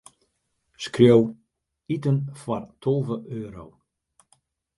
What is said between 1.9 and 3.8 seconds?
iten foar tolve euro.